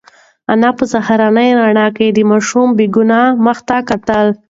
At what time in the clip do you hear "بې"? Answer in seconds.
2.77-2.85